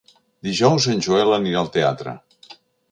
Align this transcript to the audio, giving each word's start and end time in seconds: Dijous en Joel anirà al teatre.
Dijous 0.47 0.87
en 0.95 1.03
Joel 1.09 1.37
anirà 1.39 1.63
al 1.63 1.71
teatre. 1.79 2.17